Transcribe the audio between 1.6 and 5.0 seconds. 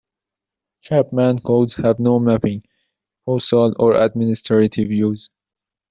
have no mapping, postal or administrative